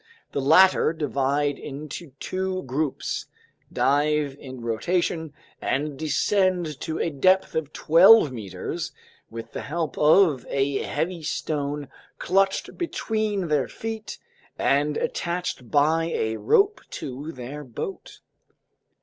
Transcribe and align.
The 0.31 0.41
latter 0.41 0.93
divide 0.93 1.59
into 1.59 2.13
two 2.19 2.63
groups, 2.63 3.27
dive 3.71 4.35
in 4.39 4.61
rotation, 4.61 5.31
and 5.61 5.95
descend 5.95 6.79
to 6.81 6.97
a 6.99 7.11
depth 7.11 7.53
of 7.53 7.71
twelve 7.71 8.31
meters 8.31 8.93
with 9.29 9.51
the 9.51 9.61
help 9.61 9.95
of 9.99 10.47
a 10.49 10.79
heavy 10.81 11.21
stone 11.21 11.87
clutched 12.17 12.79
between 12.79 13.47
their 13.47 13.67
feet 13.67 14.17
and 14.57 14.97
attached 14.97 15.69
by 15.69 16.05
a 16.05 16.37
rope 16.37 16.81
to 16.89 17.31
their 17.31 17.63
boat." 17.63 18.21